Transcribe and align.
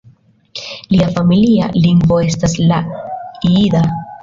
Lia 0.93 1.09
familia 1.17 1.69
lingvo 1.85 2.19
estas 2.31 2.59
la 2.73 2.83
jida. 3.45 3.87